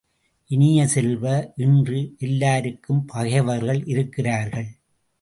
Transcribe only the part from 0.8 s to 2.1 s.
செல்வ, இன்று